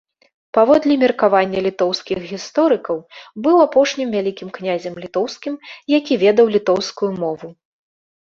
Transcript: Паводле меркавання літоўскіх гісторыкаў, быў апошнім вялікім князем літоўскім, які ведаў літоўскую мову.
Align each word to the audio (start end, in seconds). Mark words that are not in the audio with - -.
Паводле 0.57 0.93
меркавання 1.01 1.59
літоўскіх 1.65 2.19
гісторыкаў, 2.31 2.97
быў 3.47 3.57
апошнім 3.67 4.07
вялікім 4.17 4.49
князем 4.57 4.93
літоўскім, 5.03 5.53
які 5.97 6.13
ведаў 6.25 6.45
літоўскую 6.57 7.11
мову. 7.25 7.47